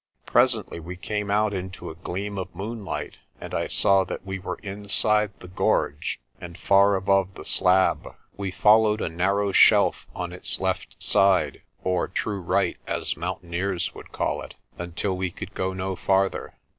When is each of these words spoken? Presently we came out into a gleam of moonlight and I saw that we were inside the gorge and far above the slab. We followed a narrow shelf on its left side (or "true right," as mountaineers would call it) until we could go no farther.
Presently 0.25 0.79
we 0.79 0.95
came 0.95 1.29
out 1.29 1.53
into 1.53 1.91
a 1.91 1.95
gleam 1.95 2.39
of 2.39 2.55
moonlight 2.55 3.17
and 3.39 3.53
I 3.53 3.67
saw 3.67 4.03
that 4.05 4.25
we 4.25 4.39
were 4.39 4.57
inside 4.63 5.29
the 5.39 5.47
gorge 5.47 6.19
and 6.39 6.57
far 6.57 6.95
above 6.95 7.35
the 7.35 7.45
slab. 7.45 8.15
We 8.35 8.49
followed 8.49 8.99
a 8.99 9.09
narrow 9.09 9.51
shelf 9.51 10.07
on 10.15 10.33
its 10.33 10.59
left 10.59 10.95
side 10.97 11.61
(or 11.83 12.07
"true 12.07 12.41
right," 12.41 12.77
as 12.87 13.15
mountaineers 13.15 13.93
would 13.93 14.11
call 14.11 14.41
it) 14.41 14.55
until 14.75 15.15
we 15.15 15.29
could 15.29 15.53
go 15.53 15.71
no 15.71 15.95
farther. 15.95 16.55